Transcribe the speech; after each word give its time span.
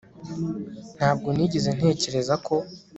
Ntabwo 0.97 1.27
nigeze 1.35 1.69
ntekereza 1.75 2.33
ko 2.45 2.55